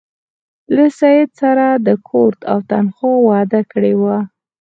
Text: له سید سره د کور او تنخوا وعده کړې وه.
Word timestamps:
له 0.75 0.85
سید 0.99 1.29
سره 1.41 1.65
د 1.87 1.89
کور 2.09 2.31
او 2.51 2.57
تنخوا 2.69 3.13
وعده 3.27 3.61
کړې 3.71 3.93
وه. 4.01 4.17